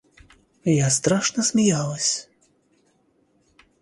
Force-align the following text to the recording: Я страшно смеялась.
Я 0.65 0.89
страшно 0.89 1.43
смеялась. 1.43 2.27